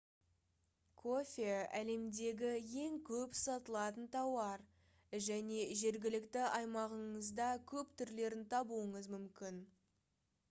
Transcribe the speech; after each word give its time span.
кофе 0.99 1.49
әлемдегі 1.79 2.53
ең 2.85 2.95
көп 3.09 3.35
сатылатын 3.39 4.07
тауар 4.15 4.63
және 5.27 5.59
жергілікті 5.81 6.45
аймағыңызда 6.47 7.51
көп 7.73 7.93
түрлерін 8.03 8.41
табуыңыз 8.55 9.11
мүмкін 9.17 9.61